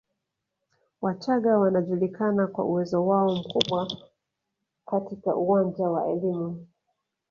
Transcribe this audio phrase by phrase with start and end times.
[1.01, 3.97] Wachaga wanajulikana kwa uwezo wao mkubwa
[4.85, 6.67] katika uwanja wa elimu